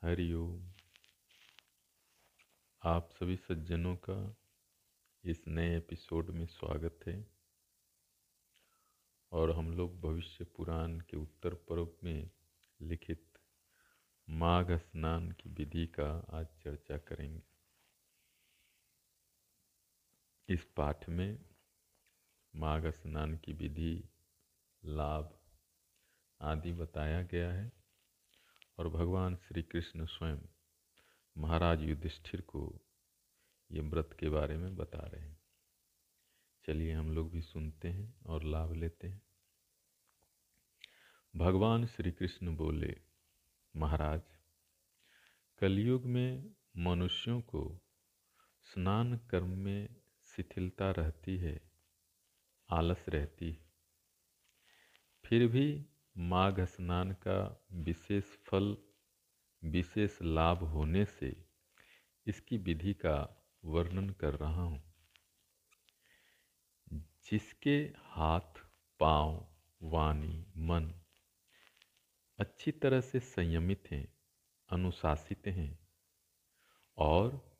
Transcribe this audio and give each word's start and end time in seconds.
हरिओम 0.03 0.71
आप 2.83 3.09
सभी 3.11 3.35
सज्जनों 3.35 3.95
का 3.95 4.35
इस 5.25 5.43
नए 5.47 5.77
एपिसोड 5.77 6.29
में 6.29 6.45
स्वागत 6.45 6.99
है। 7.07 7.27
और 9.31 9.51
हम 9.51 9.73
लोग 9.73 10.01
भविष्य 10.01 10.43
पुराण 10.43 10.99
के 10.99 11.17
उत्तर 11.17 11.53
पर्व 11.53 11.89
में 12.03 12.29
लिखित 12.81 13.31
माघ 14.29 14.71
स्नान 14.71 15.31
की 15.31 15.49
विधि 15.49 15.87
का 15.87 16.25
आज 16.29 16.47
चर्चा 16.63 16.97
करेंगे। 16.97 17.50
इस 20.51 20.63
पाठ 20.63 21.09
में 21.09 21.45
माघ 22.55 22.87
स्नान 22.87 23.37
की 23.37 23.53
विधि, 23.53 24.09
लाभ 24.85 25.39
आदि 26.41 26.73
बताया 26.73 27.21
गया 27.21 27.53
है 27.53 27.71
और 28.77 28.89
भगवान 28.89 29.35
श्री 29.35 29.63
कृष्ण 29.63 30.05
स्वयं 30.05 30.37
महाराज 31.37 31.81
युधिष्ठिर 31.81 32.41
को 32.41 32.81
ये 33.71 33.81
व्रत 33.81 34.17
के 34.19 34.29
बारे 34.29 34.57
में 34.57 34.75
बता 34.75 34.99
रहे 34.99 35.21
हैं। 35.21 35.41
चलिए 36.65 36.93
हम 36.93 37.11
लोग 37.11 37.31
भी 37.31 37.41
सुनते 37.41 37.87
हैं 37.87 38.21
और 38.25 38.43
लाभ 38.43 38.73
लेते 38.73 39.07
हैं। 39.07 39.21
भगवान 41.35 41.85
श्री 41.85 42.11
कृष्ण 42.11 42.55
बोले, 42.55 43.01
महाराज, 43.75 44.21
कलयुग 45.59 46.05
में 46.05 46.55
मनुष्यों 46.77 47.41
को 47.41 47.81
स्नान 48.61 49.17
कर्म 49.17 49.49
में 49.49 50.00
शिथिलता 50.35 50.91
रहती 50.91 51.37
है 51.37 51.71
आलस 52.69 53.05
रहती 53.09 53.51
है। 53.51 53.71
फिर 55.25 55.47
भी 55.47 55.85
माघ 56.17 56.61
स्नान 56.61 57.11
का 57.11 57.65
विशेष 57.71 58.23
फल 58.23 58.77
विशेष 59.63 60.17
लाभ 60.21 60.63
होने 60.63 61.05
से 61.05 61.45
इसकी 62.27 62.57
विधि 62.57 62.93
का 62.93 63.17
वर्णन 63.65 64.09
कर 64.09 64.35
रहा 64.35 64.63
हूँ। 64.63 64.93
जिसके 67.23 67.77
हाथ 67.97 68.61
पाँव, 68.99 69.47
वाणी 69.81 70.45
मन 70.57 70.93
अच्छी 72.39 72.71
तरह 72.71 73.01
से 73.01 73.19
संयमित 73.19 73.83
हैं 73.91 74.07
अनुशासित 74.69 75.47
हैं 75.47 75.79
और 76.97 77.55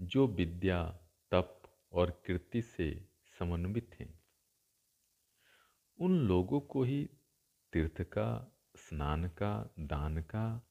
जो 0.00 0.26
विद्या 0.26 1.07
तप 1.30 1.62
और 1.92 2.22
कृति 2.26 2.62
से 2.62 3.08
समन्वित 3.38 3.96
हैं। 4.00 4.20
उन 6.00 6.18
लोगों 6.18 6.60
को 6.60 6.82
ही 6.82 7.10
तीर्थ 7.72 8.02
का, 8.02 8.58
स्नान 8.76 9.28
का, 9.28 9.74
दान 9.78 10.22
का 10.22 10.68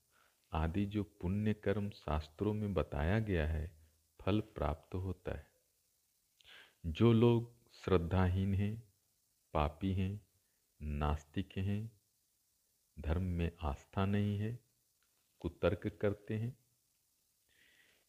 आदि 0.53 0.85
जो 0.85 1.03
पुण्य 1.03 1.53
कर्म 1.53 1.89
शास्त्रों 1.89 2.53
में 2.53 2.73
बताया 2.73 3.19
गया 3.19 3.47
है, 3.47 3.77
फल 4.21 4.39
प्राप्त 4.39 4.95
होता 4.95 5.37
है। 5.37 5.47
जो 6.85 7.13
लोग 7.13 7.71
श्रद्धाहीन 7.73 8.53
हैं, 8.53 8.93
पापी 9.53 9.93
हैं, 9.93 10.27
नास्तिक 10.81 11.57
हैं, 11.57 12.01
धर्म 12.99 13.23
में 13.23 13.51
आस्था 13.61 14.05
नहीं 14.05 14.39
है, 14.39 14.59
कुतर्क 15.39 15.99
करते 16.01 16.37
हैं 16.37 16.66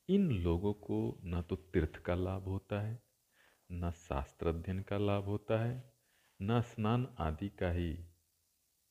इन 0.09 0.31
लोगों 0.31 0.73
को 0.73 1.21
न 1.25 1.43
तो 1.43 1.57
तीर्थ 1.57 1.97
का 1.97 2.15
लाभ 2.15 2.45
होता 2.45 2.81
है, 2.81 3.03
न 3.73 3.91
शास्त्र 3.91 4.49
अध्ययन 4.49 4.83
का 4.83 4.99
लाभ 4.99 5.25
होता 5.25 5.65
है, 5.65 5.93
न 6.43 6.61
स्नान 6.61 7.17
आदि 7.19 7.49
का 7.49 7.71
ही 7.71 7.93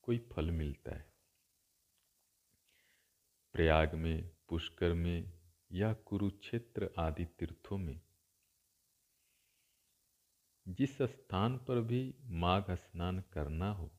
कोई 0.01 0.17
फल 0.33 0.51
मिलता 0.51 0.95
है। 0.95 1.13
प्रयाग 3.53 3.95
में, 3.95 4.29
पुष्कर 4.50 4.94
में 4.94 5.33
या 5.72 5.94
कुरुक्षेत्र 5.94 6.89
आदि 7.00 7.25
तीर्थों 7.25 7.77
में 7.77 8.01
जिस 10.67 11.01
स्थान 11.01 11.57
पर 11.57 11.81
भी 11.81 12.16
माघ 12.23 12.72
स्नान 12.72 13.23
करना 13.33 13.72
हो 13.72 13.91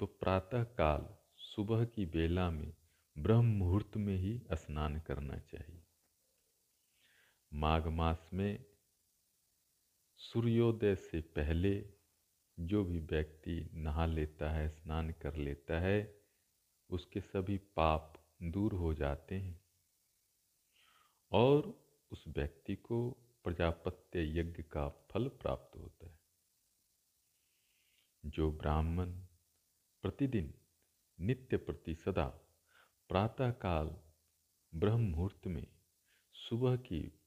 तो 0.00 0.06
प्रातः 0.06 0.64
काल 0.64 1.06
सुबह 1.36 1.84
की 1.84 2.06
बेला 2.06 2.50
में 2.50 2.72
ब्रह्म 3.18 3.46
मुहूर्त 3.46 3.96
में 3.96 4.16
ही 4.16 4.42
स्नान 4.52 5.00
करना 5.00 5.38
चाहिए। 5.38 5.87
माघ 7.52 7.86
मास 7.86 8.30
में 8.32 8.64
सूर्योदय 10.16 10.96
से 10.96 11.20
पहले 11.20 11.90
जो 12.60 12.84
भी 12.84 12.98
व्यक्ति 12.98 13.70
नहा 13.74 14.06
लेता 14.06 14.50
है, 14.50 14.68
स्नान 14.68 15.10
कर 15.10 15.34
लेता 15.34 15.80
है, 15.80 16.22
उसके 16.90 17.20
सभी 17.20 17.58
पाप 17.58 18.32
दूर 18.42 18.72
हो 18.72 18.94
जाते 18.94 19.34
हैं। 19.34 19.64
और 21.32 21.84
उस 22.10 22.24
व्यक्ति 22.28 22.76
को 22.76 23.10
प्रजापत्य 23.44 24.40
यज्ञ 24.40 24.62
का 24.62 24.88
फल 24.88 25.28
प्राप्त 25.28 25.78
होता 25.78 26.06
है। 26.06 26.20
जो 28.24 28.52
ब्राह्मण 28.52 29.12
प्रतिदिन 30.02 30.54
नित्य 31.20 31.56
प्रति 31.56 31.94
सदा 31.94 32.26
प्रातःकाल 33.08 34.00
ब्रह्म 34.74 35.00
मुहूर्त 35.00 35.46
में 35.46 35.66
सुबह 36.32 36.76
की 36.76 37.17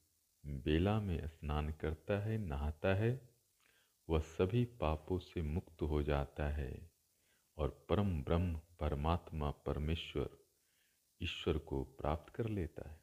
बेला 0.46 1.00
में 1.00 1.28
स्नान 1.28 1.72
करता 1.72 2.18
है, 2.18 2.38
नहाता 2.38 2.94
है, 2.94 3.28
वह 4.08 4.20
सभी 4.20 4.64
पापों 4.64 5.18
से 5.18 5.42
मुक्त 5.42 5.82
हो 5.82 6.02
जाता 6.02 6.48
है 6.48 6.90
और 7.56 7.86
परम 7.88 8.22
ब्रह्म 8.22 8.60
परमात्मा 8.80 9.50
परमेश्वर 9.50 10.30
ईश्वर 11.22 11.58
को 11.58 11.84
प्राप्त 11.84 12.34
कर 12.34 12.48
लेता 12.48 12.90
है। 12.90 13.02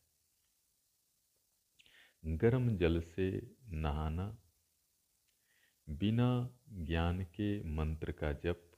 गर्म 2.26 2.78
जल 2.78 3.02
से 3.02 3.56
नहाना, 3.68 4.44
बिना 5.90 6.60
ज्ञान 6.70 7.24
के 7.24 7.64
मंत्र 7.64 8.12
का 8.12 8.34
जप, 8.34 8.72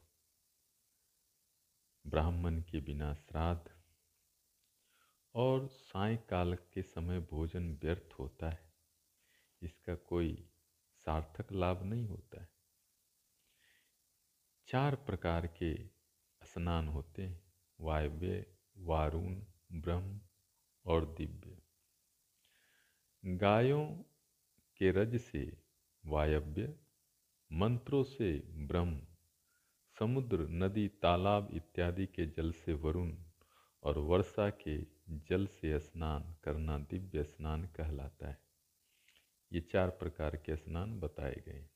ब्राह्मण 2.07 2.61
के 2.61 2.81
बिना 2.81 3.13
श्राद्ध 3.13 3.80
और 5.35 5.67
सायकाल 5.67 6.55
के 6.55 6.81
समय 6.81 7.19
भोजन 7.19 7.79
व्यर्थ 7.81 8.13
होता 8.19 8.49
है। 8.49 8.73
इसका 9.61 9.95
कोई 9.95 10.49
सार्थक 10.95 11.51
लाभ 11.51 11.83
नहीं 11.83 12.07
होता 12.07 12.41
है। 12.41 12.49
चार 14.67 14.95
प्रकार 14.95 15.47
के 15.47 15.87
स्नान 16.43 16.87
होते 16.87 17.21
हैं, 17.21 17.53
वायव्य, 17.79 18.45
वारुण, 18.77 19.41
ब्रह्म 19.71 20.21
और 20.85 21.05
दिव्य। 21.05 21.57
गायों 23.25 23.87
के 24.77 24.91
रज 24.91 25.17
से 25.17 25.57
वायव्य, 26.05 26.79
मंत्रों 27.51 28.03
से 28.03 28.39
ब्रह्म, 28.39 29.01
समुद्र, 29.99 30.47
नदी, 30.49 30.87
तालाब 30.87 31.49
इत्यादि 31.53 32.05
के 32.05 32.25
जल 32.25 32.51
से 32.51 32.73
वरुण 32.73 33.17
और 33.83 33.97
वर्षा 33.97 34.49
के 34.49 35.00
जल 35.11 35.47
से 35.47 35.79
स्नान 35.79 36.35
करना 36.43 36.77
दिव्य 36.77 37.23
स्नान 37.23 37.65
कहलाता 37.65 38.27
है। 38.27 38.41
ये 39.53 39.61
चार 39.61 39.89
प्रकार 39.89 40.37
के 40.37 40.55
स्नान 40.55 40.99
बताए 40.99 41.35
गए। 41.35 41.69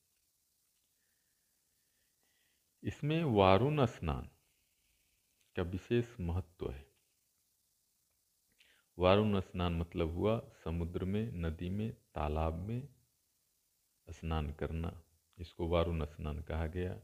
इसमें 2.83 3.23
वारुण 3.23 3.85
स्नान 3.85 4.29
का 5.55 5.63
विशेष 5.63 6.19
महत्व 6.19 6.71
है। 6.71 6.91
वारुण 8.99 9.39
स्नान 9.39 9.73
मतलब 9.73 10.09
हुआ 10.09 10.39
समुद्र 10.39 11.05
में, 11.05 11.31
नदी 11.31 11.69
में, 11.69 11.93
तालाब 11.93 12.53
में 12.53 12.89
स्नान 14.09 14.53
करना, 14.53 15.03
इसको 15.37 15.67
वारुण 15.67 16.05
स्नान 16.05 16.41
कहा 16.41 16.67
गया 16.67 17.01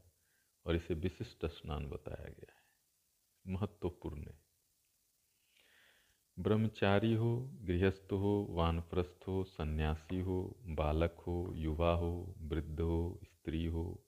और 0.66 0.76
इसे 0.76 0.94
विशिष्ट 0.94 1.46
स्नान 1.46 1.86
बताया 1.86 2.28
गया 2.28 2.54
है। 2.56 2.62
महत्वपूर्ण 3.46 4.28
है। 4.28 4.51
ब्रह्मचारी 6.38 7.14
हो, 7.14 7.50
गृहस्थ 7.62 8.12
हो, 8.12 8.46
वानप्रस्थ 8.50 9.28
हो, 9.28 9.44
सन्यासी 9.44 10.20
हो, 10.20 10.60
बालक 10.66 11.16
हो, 11.26 11.52
युवा 11.56 11.94
हो, 11.94 12.34
वृद्ध 12.38 12.80
हो, 12.80 13.20
स्त्री 13.24 13.66
हो, 13.66 14.06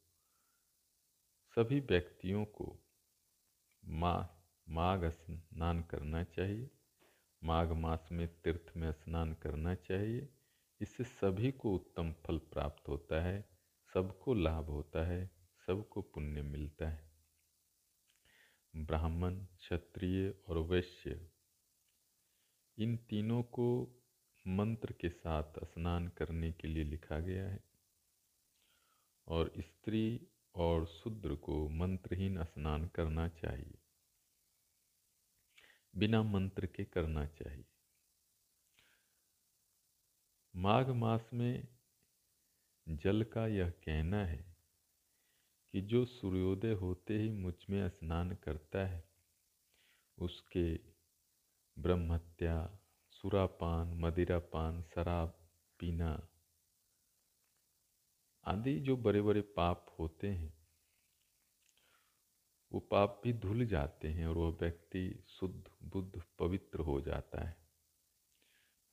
सभी 1.57 1.81
व्यक्तियों 1.81 2.45
को 2.45 2.81
माँ, 3.85 4.45
माघ 4.69 5.05
स्नान 5.05 5.83
करना 5.83 6.25
चाहिए। 6.25 6.71
माघ 7.45 7.73
मास 7.73 8.09
में, 8.13 8.29
तीर्थ 8.43 8.77
में 8.77 8.93
स्नान 8.93 9.33
करना 9.33 9.75
चाहिए। 9.75 10.29
इससे 10.81 11.05
सभी 11.05 11.53
को 11.53 11.75
उत्तम 11.75 12.13
फल 12.13 12.39
प्राप्त 12.39 12.89
होता 12.89 13.23
है, 13.23 13.49
सबको 13.95 14.35
लाभ 14.35 14.65
होता 14.65 15.07
है, 15.07 15.31
सबको 15.67 16.03
पुण्य 16.03 16.43
मिलता 16.43 16.89
है। 16.89 17.13
ब्राह्मण, 18.77 19.35
क्षत्रिय 19.39 20.35
और 20.49 20.59
वैश्य 20.59 21.34
इन 22.79 22.97
तीनों 22.97 23.43
को 23.43 23.97
मंत्र 24.47 24.93
के 24.93 25.09
साथ 25.09 25.65
स्नान 25.65 26.09
करने 26.09 26.53
के 26.53 26.69
लिए 26.69 26.85
लिखा 26.85 27.21
गया 27.21 27.49
है। 27.49 27.65
और 29.29 29.53
स्त्री 29.59 30.27
और 30.55 30.87
शूद्र 30.87 31.35
को 31.35 31.69
मंत्रहीन 31.69 32.45
स्नान 32.45 32.87
करना 32.87 33.29
चाहिए। 33.29 33.79
बिना 35.97 36.23
मंत्र 36.23 36.67
के 36.67 36.85
करना 36.85 37.27
चाहिए। 37.27 37.65
माघ 40.57 40.91
मास 40.91 41.31
में 41.35 41.69
जल 42.89 43.23
का 43.23 43.47
यह 43.47 43.71
कहना 43.71 44.27
है 44.27 44.57
कि 45.73 45.81
जो 45.81 46.05
सूर्योदय 46.05 46.73
होते 46.73 47.19
ही 47.19 47.31
मुझमें 47.31 47.89
स्नान 47.89 48.35
करता 48.35 48.87
है, 48.87 49.05
उसके 50.19 50.94
ब्रह्मत्या, 51.79 52.81
सुरापान, 53.11 53.95
मदिरापान, 53.95 54.83
शराब 54.83 55.49
पीना 55.79 56.29
आदि 58.45 58.81
जो 58.81 58.97
बड़े 58.97 59.23
बड़े 59.23 59.41
पाप 59.41 59.97
होते 59.99 60.29
हैं, 60.29 60.53
वो 62.73 62.81
पाप 62.81 63.21
भी 63.25 63.33
धुल 63.33 63.67
जाते 63.67 64.09
हैं 64.09 64.27
और 64.27 64.37
वह 64.37 64.51
व्यक्ति 64.51 65.25
शुद्ध, 65.29 65.71
बुद्ध, 65.83 66.23
पवित्र 66.39 66.81
हो 66.81 67.01
जाता 67.01 67.45
है। 67.49 67.57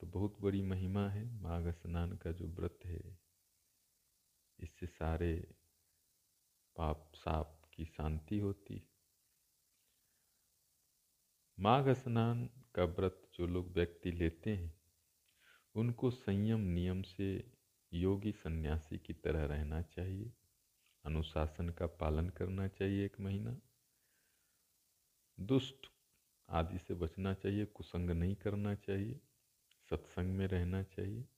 तो 0.00 0.06
बहुत 0.06 0.40
बड़ी 0.40 0.62
महिमा 0.62 1.08
है, 1.08 1.40
माघ 1.42 1.68
स्नान 1.68 2.16
का 2.16 2.32
जो 2.32 2.46
व्रत 2.46 2.78
है, 2.84 3.18
इससे 4.58 4.86
सारे 4.86 5.54
पाप, 6.76 7.12
साप 7.14 7.62
की 7.72 7.84
शांति 7.84 8.38
होती। 8.38 8.82
माघ 11.58 11.88
स्नान 11.88 12.48
का 12.74 12.84
व्रत 12.84 13.28
जो 13.34 13.46
लोग 13.46 13.72
व्यक्ति 13.72 14.12
लेते 14.12 14.56
हैं, 14.56 14.74
उनको 15.74 16.10
संयम 16.10 16.60
नियम 16.60 17.02
से 17.02 17.52
योगी 17.92 18.32
सन्यासी 18.32 18.98
की 18.98 19.12
तरह 19.12 19.44
रहना 19.44 19.82
चाहिए। 19.82 20.32
अनुशासन 21.04 21.68
का 21.68 21.86
पालन 21.86 22.28
करना 22.28 22.68
चाहिए 22.68 23.04
एक 23.04 23.20
महीना। 23.20 23.60
दुष्ट 25.40 25.86
आदि 26.48 26.78
से 26.78 26.94
बचना 26.94 27.34
चाहिए, 27.34 27.64
कुसंग 27.64 28.10
नहीं 28.10 28.34
करना 28.34 28.74
चाहिए, 28.74 29.20
सत्संग 29.90 30.36
में 30.36 30.46
रहना 30.46 30.82
चाहिए। 30.82 31.28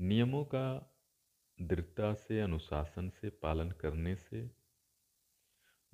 नियमों 0.00 0.44
का 0.44 0.96
दृढ़ता 1.60 2.14
से, 2.14 2.40
अनुशासन 2.40 3.10
से 3.10 3.30
पालन 3.30 3.70
करने 3.70 4.16
से 4.16 4.50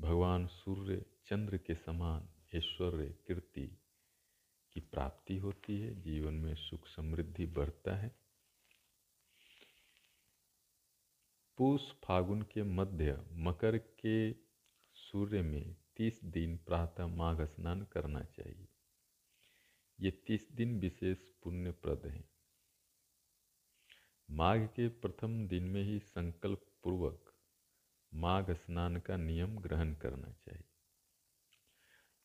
भगवान 0.00 0.46
सूर्य 0.46 1.04
चंद्र 1.26 1.58
के 1.58 1.74
समान 1.74 2.28
ऐश्वर्य 2.54 3.08
कीर्ति 3.08 3.78
की 4.72 4.80
प्राप्ति 4.80 5.36
होती 5.36 5.80
है, 5.80 6.00
जीवन 6.00 6.34
में 6.34 6.54
सुख 6.54 6.88
समृद्धि 6.88 7.46
बढ़ता 7.46 7.96
है। 7.96 8.16
पूष 11.56 11.92
फागुन 12.04 12.42
के 12.42 12.62
मध्य 12.62 13.24
मकर 13.32 13.78
के 13.78 14.32
सूर्य 14.94 15.42
में 15.42 15.76
तीस 15.96 16.24
दिन 16.24 16.56
प्रातः 16.56 17.06
माघ 17.06 17.42
स्नान 17.42 17.82
करना 17.82 18.20
चाहिए। 18.20 18.68
ये 20.00 20.10
तीस 20.10 20.52
दिन 20.52 20.80
विशेष 20.80 21.18
पुण्यप्रद 21.42 22.06
हैं। 22.06 22.30
माघ 24.30 24.60
के 24.60 24.88
प्रथम 24.88 25.48
दिन 25.48 25.64
में 25.64 25.82
ही 25.82 25.98
संकल्प 25.98 26.66
पूर्वक 26.82 27.34
माघ 28.14 28.50
स्नान 28.50 28.96
का 28.96 29.16
नियम 29.16 29.58
ग्रहण 29.58 29.94
करना 29.94 30.32
चाहिए। 30.32 30.69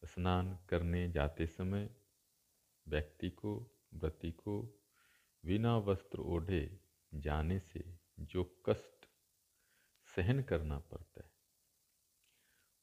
स्नान 0.05 0.57
करने 0.69 1.09
जाते 1.11 1.47
समय 1.47 1.89
व्यक्ति 2.87 3.29
को, 3.29 3.79
व्रति 3.93 4.31
को 4.31 4.61
बिना 5.43 5.77
वस्त्र 5.77 6.19
ओढ़े 6.19 6.79
जाने 7.13 7.59
से 7.59 7.83
जो 8.19 8.43
कष्ट 8.65 9.05
सहन 10.15 10.41
करना 10.43 10.79
पड़ता 10.79 11.23
है, 11.23 11.31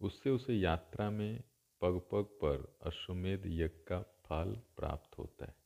उससे 0.01 0.31
उसे 0.31 0.55
यात्रा 0.55 1.11
में 1.11 1.43
पग 1.83 1.99
पग 2.13 2.25
पर 2.43 2.79
अश्वमेध 2.83 3.43
यज्ञ 3.47 3.69
का 3.69 4.01
फल 4.27 4.55
प्राप्त 4.77 5.19
होता 5.19 5.47
है। 5.47 5.57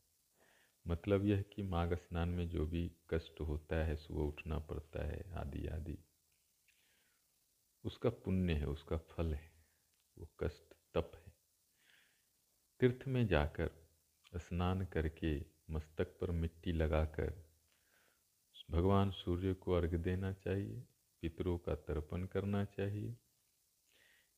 मतलब 0.85 1.25
यह 1.25 1.41
कि 1.41 1.63
माघ 1.63 1.93
स्नान 1.93 2.29
में 2.29 2.47
जो 2.49 2.65
भी 2.65 2.91
कष्ट 3.09 3.41
होता 3.41 3.75
है, 3.75 3.95
सुबह 3.95 4.21
उठना 4.21 4.59
पड़ता 4.59 5.05
है, 5.05 5.33
आदि 5.33 5.67
आदि, 5.67 5.97
उसका 7.83 8.09
पुण्य 8.09 8.53
है, 8.53 8.65
उसका 8.65 8.97
फल 8.97 9.33
है, 9.33 9.51
वो 10.17 10.29
कष्ट 10.39 10.76
तीर्थ 12.79 13.07
में 13.07 13.27
जाकर 13.27 13.69
स्नान 14.37 14.85
करके 14.85 15.45
मस्तक 15.69 16.07
पर 16.21 16.31
मिट्टी 16.31 16.71
लगाकर 16.71 17.47
भगवान 18.71 19.11
सूर्य 19.11 19.53
को 19.53 19.73
अर्घ 19.73 19.95
देना 19.95 20.33
चाहिए, 20.33 20.83
पितरों 21.21 21.57
का 21.57 21.75
तर्पण 21.75 22.25
करना 22.25 22.65
चाहिए। 22.65 23.17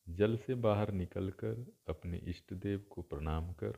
जल 0.10 0.38
से 0.38 0.56
बाहर 0.56 0.92
निकलकर 0.92 1.78
अपने 1.88 2.18
इष्ट 2.18 2.54
देव 2.54 2.80
को 2.90 3.02
प्रणाम 3.02 3.54
कर 3.54 3.74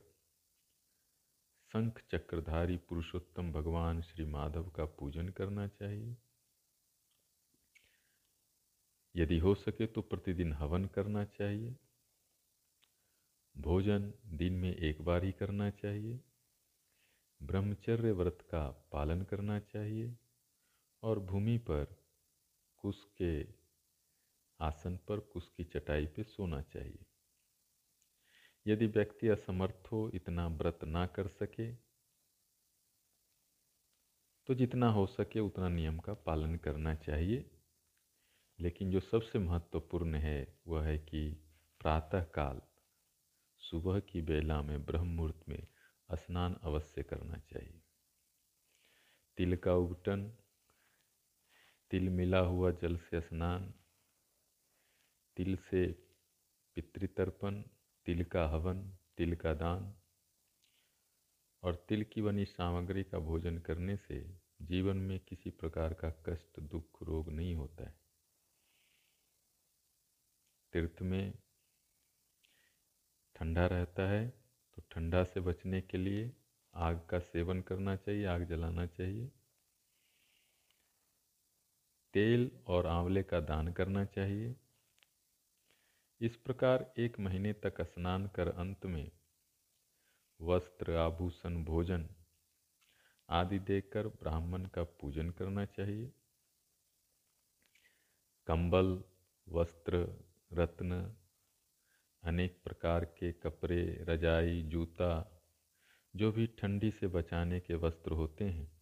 शंख 1.74 2.02
चक्रधारी 2.12 2.78
पुरुषोत्तम 2.78 3.52
भगवान 3.52 4.02
श्री 4.02 4.25
माधव 4.25 4.69
का 4.69 4.86
पूजन 4.86 5.30
करना 5.30 5.68
चाहिए। 5.68 6.18
यदि 9.16 9.38
हो 9.38 9.56
सके 9.56 9.86
तो 9.86 10.02
प्रतिदिन 10.02 10.54
हवन 10.54 10.86
करना 10.86 11.25
चाहिए। 11.25 11.75
भोजन 13.56 14.13
दिन 14.27 14.53
में 14.53 14.75
एक 14.75 15.01
बार 15.01 15.24
ही 15.24 15.31
करना 15.31 15.69
चाहिए। 15.69 16.19
ब्रह्मचर्य 17.42 18.12
व्रत 18.12 18.38
का 18.42 18.89
पालन 18.92 19.21
करना 19.21 19.59
चाहिए 19.59 20.18
और 21.03 21.19
भूमि 21.19 21.57
पर 21.57 21.86
कुश 22.77 23.03
के 23.21 23.44
आसन 24.59 24.98
पर 24.98 25.19
कुश 25.19 25.48
की 25.57 25.63
चटाई 25.63 26.06
पे 26.06 26.24
सोना 26.24 26.62
चाहिए। 26.62 27.06
यदि 28.68 28.88
व्यक्ति 28.88 29.27
असमर्थ 29.27 29.88
हो, 29.92 30.12
इतना 30.13 30.48
व्रत 30.48 30.83
ना 30.83 31.06
कर 31.07 31.27
सके 31.27 31.74
तो 34.48 34.53
जितना 34.53 34.92
हो 34.92 35.06
सके 35.06 35.39
उतना 35.39 35.69
नियम 35.69 36.00
का 36.00 36.13
पालन 36.13 36.56
करना 36.56 36.95
चाहिए। 36.95 37.50
लेकिन 38.59 38.92
जो 38.92 39.00
सबसे 39.00 39.39
महत्वपूर्ण 39.39 40.15
है, 40.15 40.59
वह 40.68 40.83
है 40.83 40.98
कि 40.98 41.30
प्रातः 41.80 42.24
काल 42.24 42.62
सुबह 43.62 44.00
की 44.00 44.22
बेला 44.22 44.62
में 44.62 44.86
ब्रह्म 44.86 45.08
मुहूर्त 45.08 45.50
में 45.50 45.68
स्नान 46.13 46.56
अवश्य 46.63 47.04
करना 47.04 47.38
चाहिए। 47.38 47.81
तिल 49.38 49.56
का 49.56 49.74
उगटन, 49.74 50.38
तिल 51.91 52.10
मिला 52.10 52.39
हुआ 52.39 52.72
जल 52.72 52.98
से 52.98 53.22
स्नान, 53.22 53.74
तिल 55.38 55.56
से 55.56 55.91
पितृतर्पण, 56.75 57.62
तिल 58.06 58.24
का 58.24 58.48
हवन, 58.48 58.98
तिल 59.18 59.36
का 59.36 59.53
दान 59.53 59.94
और 61.63 61.86
तिल 61.89 62.03
की 62.03 62.22
बनी 62.22 62.46
सामग्री 62.46 63.03
का 63.03 63.20
भोजन 63.20 63.58
करने 63.58 63.98
से 63.98 64.39
जीवन 64.62 64.98
में 64.98 65.20
किसी 65.20 65.50
प्रकार 65.50 65.94
का 65.94 66.10
कष्ट, 66.10 66.60
दुख, 66.60 67.03
रोग 67.03 67.30
नहीं 67.30 67.56
होता 67.56 67.84
है। 67.84 67.96
तीर्थ 70.74 71.01
में 71.01 71.34
ठंडा 73.41 73.65
रहता 73.67 74.03
है 74.10 74.29
तो 74.74 74.81
ठंडा 74.91 75.24
से 75.24 75.39
बचने 75.39 75.81
के 75.81 75.98
लिए 75.98 76.33
आग 76.75 77.07
का 77.10 77.19
सेवन 77.19 77.62
करना 77.62 77.95
चाहिए, 77.95 78.25
आग 78.25 78.43
जलाना 78.43 78.86
चाहिए। 78.86 79.31
तेल 82.13 82.51
और 82.67 82.88
आंवले 82.88 83.24
का 83.24 83.39
दान 83.39 83.71
करना 83.74 84.05
चाहिए। 84.05 84.55
इस 86.21 86.36
प्रकार 86.36 86.93
एक 86.98 87.19
महीने 87.19 87.53
तक 87.53 87.81
स्नान 87.81 88.27
कर 88.27 88.48
अंत 88.48 88.86
में 88.86 89.12
वस्त्र, 90.41 90.95
आभूषण, 90.95 91.63
भोजन 91.63 92.07
आदि 93.29 93.60
देकर 93.60 94.07
ब्राह्मण 94.07 94.65
का 94.65 94.83
पूजन 94.83 95.29
करना 95.29 95.65
चाहिए। 95.65 96.12
कंबल, 98.48 99.03
वस्त्र, 99.50 100.24
रत्न 100.53 101.15
अनेक 102.24 102.62
प्रकार 102.63 103.06
के 103.06 103.32
कपड़े, 103.32 104.06
रजाई, 104.10 104.62
जूता, 104.62 105.42
जो 106.16 106.32
भी 106.32 106.48
ठंडी 106.48 106.92
से 106.92 107.08
बचाने 107.08 107.60
के 107.60 107.75
वस्त्र 107.75 108.12
होते 108.12 108.46
हैं। 108.46 108.82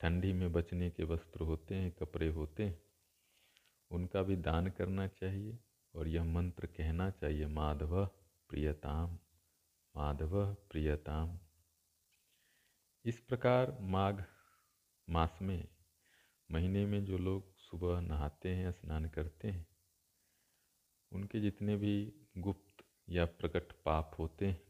ठंडी 0.00 0.32
में 0.32 0.52
बचने 0.52 0.90
के 0.90 1.04
वस्त्र 1.04 1.40
होते 1.40 1.74
हैं, 1.74 1.92
कपड़े 1.92 2.28
होते 2.28 2.62
हैं। 2.62 2.82
उनका 3.90 4.22
भी 4.22 4.36
दान 4.36 4.70
करना 4.70 5.06
चाहिए 5.06 5.58
और 5.94 6.08
यह 6.08 6.24
मंत्र 6.24 6.66
कहना 6.66 7.10
चाहिए, 7.10 7.46
माधव 7.46 8.06
प्रियताम 8.48 9.18
माधव 9.96 10.54
प्रियताम। 10.54 11.38
इस 13.04 13.20
प्रकार 13.20 13.78
माघ 13.80 14.22
मास 15.10 15.38
में, 15.42 15.68
महीने 16.50 16.86
में 16.86 17.04
जो 17.04 17.18
लोग 17.18 17.56
सुबह 17.56 18.00
नहाते 18.00 18.48
हैं, 18.48 18.72
स्नान 18.72 19.08
करते 19.08 19.48
हैं, 19.48 19.66
उनके 21.12 21.40
जितने 21.40 21.76
भी 21.76 22.23
गुप्त 22.36 22.84
या 23.08 23.24
प्रकट 23.24 23.72
पाप 23.84 24.16
होते 24.18 24.46
हैं, 24.46 24.60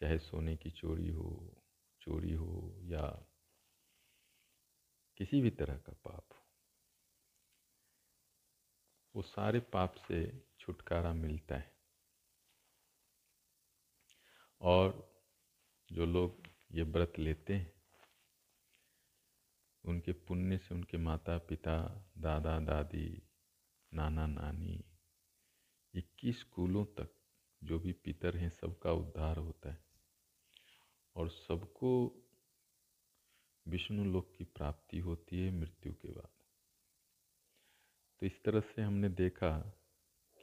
चाहे 0.00 0.18
सोने 0.18 0.56
की 0.56 0.70
चोरी 0.70 1.08
हो 1.08 1.56
चोरी 2.00 2.32
हो 2.32 2.78
या 2.82 3.30
किसी 5.16 5.40
भी 5.40 5.50
तरह 5.50 5.76
का 5.76 5.92
पाप 5.92 6.32
हो, 6.32 6.42
वो 9.14 9.22
सारे 9.22 9.60
पाप 9.60 9.94
से 10.08 10.44
छुटकारा 10.60 11.12
मिलता 11.12 11.56
है। 11.56 11.72
और 14.60 15.14
जो 15.90 16.06
लोग 16.06 16.48
ये 16.72 16.82
व्रत 16.82 17.18
लेते 17.18 17.54
हैं, 17.54 17.72
उनके 19.84 20.12
पुण्य 20.12 20.58
से 20.58 20.74
उनके 20.74 20.98
माता 20.98 21.38
पिता 21.38 21.76
दादा 22.18 22.58
दादी 22.60 23.22
नाना 23.92 24.26
नानी 24.26 24.84
इक्कीस 25.94 26.42
कुलों 26.42 26.84
तक 26.84 27.14
जो 27.64 27.78
भी 27.78 27.92
पितर 27.92 28.36
हैं, 28.36 28.50
सबका 28.50 28.92
उद्धार 28.92 29.36
होता 29.36 29.70
है। 29.70 29.84
और 31.16 31.28
सबको 31.28 32.20
विष्णु 33.68 34.04
लोक 34.04 34.32
की 34.38 34.44
प्राप्ति 34.44 34.98
होती 34.98 35.38
है 35.38 35.50
मृत्यु 35.50 35.94
के 35.94 36.08
बाद। 36.08 36.28
तो 38.20 38.26
इस 38.26 38.42
तरह 38.42 38.60
से 38.60 38.82
हमने 38.82 39.08
देखा 39.08 39.58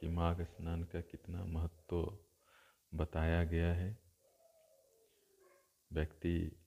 कि 0.00 0.08
माघ 0.08 0.42
स्नान 0.42 0.84
का 0.84 1.00
कितना 1.00 1.44
महत्व 1.44 2.18
बताया 2.94 3.44
गया 3.44 3.74
है। 3.74 3.98
व्यक्ति 5.92 6.66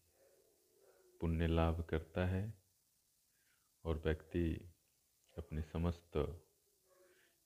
पुण्य 1.21 1.47
लाभ 1.47 1.81
करता 1.81 2.25
है 2.25 2.53
और 3.85 3.97
व्यक्ति 3.97 4.73
अपने 5.37 5.61
समस्त 5.61 6.41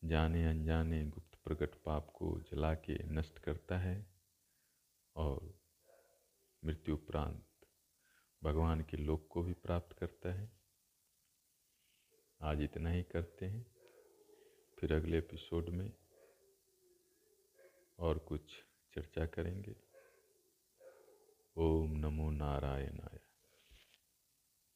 जाने 0.04 0.46
अनजाने 0.46 1.06
गुप्त 1.06 1.29
प्रकट 1.44 1.76
पाप 1.84 2.12
को 2.16 2.40
जला 2.40 2.74
के 2.74 3.04
नष्ट 3.04 3.40
करता 3.40 3.78
है 3.78 4.06
और 5.16 5.60
मृत्यु 6.66 6.96
उपरांत 6.96 7.46
भगवान 8.44 8.82
के 8.82 8.98
लोक 8.98 9.28
को 9.32 9.44
भी 9.44 9.54
प्राप्त 9.54 9.98
करता 9.98 10.34
है। 10.34 10.52
आज 12.42 12.62
इतना 12.62 12.90
ही 12.90 13.04
करते 13.04 13.46
हैं। 13.46 13.76
फिर 14.80 14.94
अगले 14.94 15.18
एपिसोड 15.18 15.70
में 15.70 15.94
और 18.00 18.20
कुछ 18.20 18.66
चर्चा 18.94 19.26
करेंगे। 19.26 19.76
ओम 21.58 21.92
नमो 21.92 22.32
नारायण 22.32 23.19